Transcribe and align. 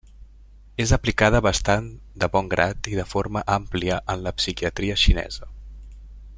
És 0.85 0.93
aplicada 0.95 1.41
bastant 1.47 1.91
de 2.23 2.29
bon 2.37 2.49
grat 2.55 2.91
i 2.93 2.97
de 3.01 3.07
forma 3.13 3.45
àmplia 3.59 4.01
en 4.15 4.27
la 4.29 4.35
psiquiatria 4.41 5.01
xinesa. 5.07 5.55